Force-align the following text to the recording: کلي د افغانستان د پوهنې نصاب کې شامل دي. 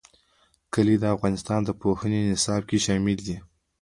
کلي 0.73 0.95
د 0.99 1.05
افغانستان 1.15 1.59
د 1.65 1.69
پوهنې 1.81 2.19
نصاب 2.31 2.61
کې 2.69 2.77
شامل 2.85 3.17
دي. 3.27 3.37